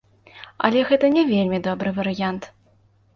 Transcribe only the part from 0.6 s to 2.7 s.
Але гэта не вельмі добры варыянт.